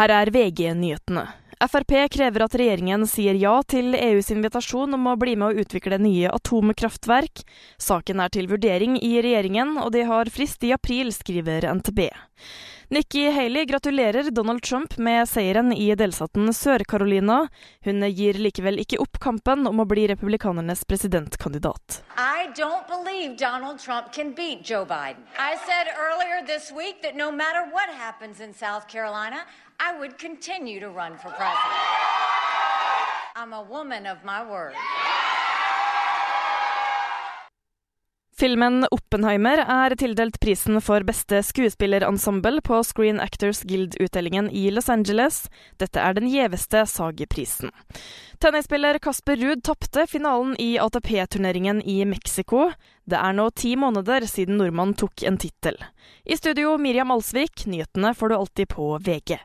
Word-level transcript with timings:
Her 0.00 0.08
er 0.08 0.30
VG-nyhetene. 0.32 1.26
Frp 1.60 1.92
krever 2.08 2.46
at 2.46 2.54
regjeringen 2.56 3.02
sier 3.04 3.36
ja 3.36 3.58
til 3.68 3.92
EUs 3.92 4.30
invitasjon 4.32 4.96
om 4.96 5.10
å 5.10 5.16
bli 5.20 5.34
med 5.36 5.50
å 5.52 5.60
utvikle 5.60 5.98
nye 6.00 6.30
atomkraftverk. 6.32 7.42
Saken 7.76 8.22
er 8.24 8.32
til 8.32 8.48
vurdering 8.48 8.96
i 8.96 9.10
regjeringen, 9.20 9.74
og 9.76 9.92
de 9.92 10.06
har 10.08 10.32
frist 10.32 10.64
i 10.64 10.72
april, 10.72 11.12
skriver 11.12 11.68
NTB. 11.68 12.06
Nikki 12.90 13.30
Haley 13.30 13.64
gratulerer 13.64 14.30
Donald 14.30 14.62
Trump 14.62 14.96
med 14.98 15.28
seieren 15.28 15.72
i 15.72 15.94
delstaten 15.94 16.50
Sør-Carolina. 16.50 17.36
Hun 17.86 18.02
gir 18.10 18.34
likevel 18.34 18.80
ikke 18.82 18.98
opp 18.98 19.20
kampen 19.22 19.62
om 19.70 19.78
å 19.78 19.86
bli 19.86 20.08
republikanernes 20.10 20.82
presidentkandidat. 20.90 22.00
I 22.18 22.50
don't 22.58 22.90
believe 22.90 23.36
Donald 23.38 23.78
Trump 23.78 24.10
can 24.12 24.34
beat 24.34 24.66
Joe 24.66 24.82
Biden. 24.84 25.22
I 25.38 25.54
said 25.68 25.94
earlier 25.94 26.42
this 26.44 26.72
week 26.72 26.98
that 27.06 27.14
no 27.14 27.30
matter 27.30 27.62
what 27.70 27.94
happens 27.94 28.40
in 28.40 28.52
South 28.52 28.88
Carolina, 28.88 29.46
I 29.78 29.96
would 29.96 30.18
continue 30.18 30.80
to 30.80 30.90
run 30.90 31.14
for 31.14 31.30
president. 31.30 31.78
I'm 33.36 33.52
a 33.52 33.62
woman 33.62 34.04
of 34.04 34.24
my 34.24 34.42
word. 34.42 34.74
Filmen 38.40 38.86
'Oppenheimer' 38.88 39.60
er 39.68 39.92
tildelt 40.00 40.38
prisen 40.40 40.80
for 40.80 41.04
beste 41.04 41.42
skuespillerensemble 41.44 42.62
på 42.64 42.78
Screen 42.88 43.18
Actors 43.20 43.60
Guild-utdelingen 43.68 44.48
i 44.48 44.70
Los 44.72 44.88
Angeles. 44.88 45.42
Dette 45.76 46.00
er 46.00 46.16
den 46.16 46.30
gjeveste 46.32 46.86
Sagi-prisen. 46.88 47.68
Tennisspiller 48.40 48.96
Kasper 49.04 49.36
Ruud 49.36 49.60
tapte 49.68 50.06
finalen 50.08 50.56
i 50.56 50.78
ATP-turneringen 50.80 51.82
i 51.84 51.98
Mexico. 52.08 52.70
Det 53.04 53.20
er 53.20 53.36
nå 53.36 53.50
ti 53.52 53.74
måneder 53.76 54.24
siden 54.24 54.56
nordmannen 54.56 54.96
tok 54.96 55.20
en 55.28 55.36
tittel. 55.36 55.76
I 56.24 56.40
studio 56.40 56.78
Miriam 56.80 57.12
Alsvik, 57.12 57.66
nyhetene 57.68 58.16
får 58.16 58.32
du 58.32 58.38
alltid 58.40 58.72
på 58.72 58.94
VG. 59.04 59.36